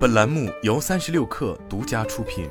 [0.00, 2.48] 本栏目由三十六氪独家出品。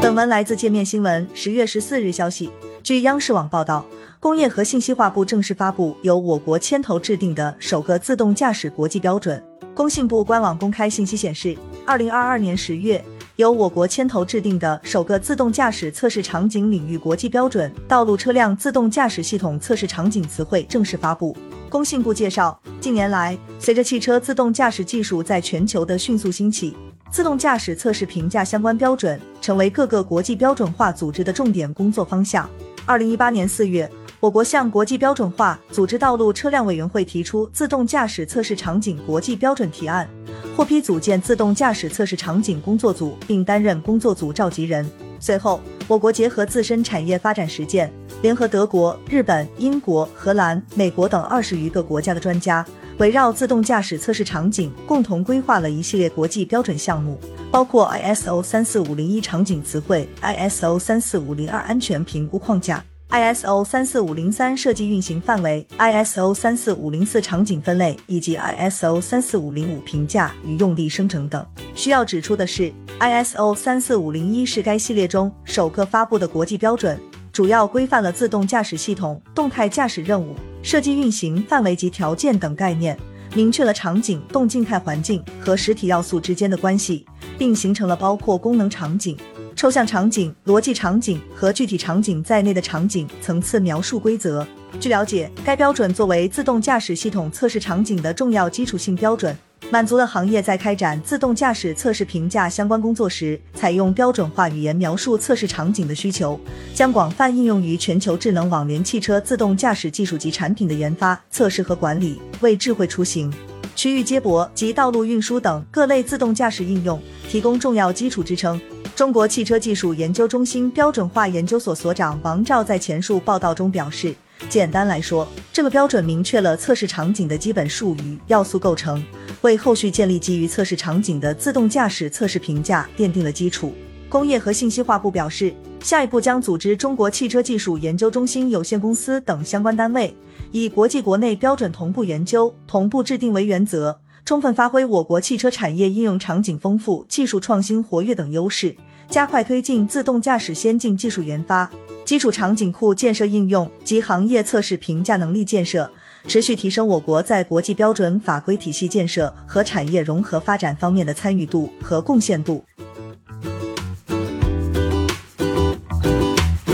[0.00, 1.28] 本文来自界面新闻。
[1.34, 2.50] 十月十四日消息，
[2.82, 3.84] 据央视网报道，
[4.18, 9.44] 工业和信息化部正式发布由我国牵头制定的首个自动驾驶国际标准。
[9.74, 13.04] 工信部官网公开信息显示，二零二二年十月，
[13.36, 21.36] 由我国牵头制定的首个自动驾驶测试场景领域国际标准《道路车辆自动驾驶系统测试场景词汇》正式发布。
[21.68, 26.76] 工信部介绍，近年来，随着汽车自动驾驶技术在全球的迅速兴起，
[27.10, 32.48] 自动驾驶测试评价相关标准成为各个国际标准化组织的重点工作方向。
[32.86, 33.90] 二零一八年四月，
[34.20, 40.08] 我国向国际标准化组织道路车辆委员会提出自动驾驶测试场景国际标准提案，
[40.56, 44.88] 获批组建自动驾驶测试场景工作组，并担任工作组召集人。
[45.18, 52.64] 随后，我国结合自身产业发展实践，联合德国、日本、英国、荷兰、美国等二十余个国家的专家，
[52.98, 57.18] 围绕自动驾驶测试场景，共同规划了一系列国际标准项目，
[57.50, 62.84] 包括 ISO 三四五零一场景词汇、ISO 三四五零二安全评估框架。
[63.10, 71.46] ISO 三四五零三设计运行范围、ISO 三四五零四场景分类以及 ISO 三四五零五评价与用力生成等。
[71.76, 76.98] 需要指出的是，ISO 三四五零一是该系列中首个发布的国际标准，
[77.32, 82.98] 主要规范了自动驾驶系统动态驾驶任务、设计运行范围及条件等概念，
[83.34, 87.06] 明确了场景动静态环境和实体要素之间的关系，
[87.38, 89.16] 并形成了包括功能场景。
[89.64, 94.46] 抽象场景、逻辑场景和具体场景在内的场景层次描述规则。
[94.78, 99.34] 据了解，该标准作为自动驾驶系统测试场景的重要基础性标准，
[99.70, 106.38] 满足了行业在开展自动驾驶测试评价相关工作时，采用标准化语言描述测试场景的需求，
[106.74, 113.32] 将广泛应用于全球智能网联汽车自动驾驶技术及产品的研发、测试和管理，为智慧出行、
[113.74, 118.60] 区域接驳及道路运输等各类自动驾驶应用提供重要基础支撑。
[118.94, 124.14] 中国汽车技术研究中心标准化研究所所长王照在前述报道中表示，
[124.48, 129.04] 简单来说，这个标准明确了测试场景的基本术语要素构成，
[129.40, 133.74] 为后续建立基于测试场景的自动驾驶测试评价奠定了基础。
[134.08, 140.16] 工业和信息化部表示，下一步将组织中国汽车技术研究中心有限公司等相关单位，
[140.52, 143.98] 以国际国内标准同步研究、同步制定为原则。
[144.24, 148.74] 充分发挥我国汽车产业应用场景丰富、技术创新活跃等优势，
[149.10, 151.70] 加快推进自动驾驶先进技术研发、
[152.06, 155.90] 基础场景库建设应用及行业测试评价能力建设，
[156.26, 162.64] 持续提升我国在国际标准法规体系建设和产业融合发展方面的参与度和贡献度。